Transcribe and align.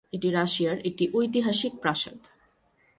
এটি 0.13 0.27
রাশিয়ার 0.31 0.77
একটি 0.79 1.05
ঐতিহাসিক 1.13 1.73
প্রাসাদ। 1.81 2.19